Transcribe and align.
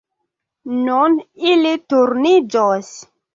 Nun 0.85 1.17
ili 1.51 1.75
turniĝos. 1.95 2.91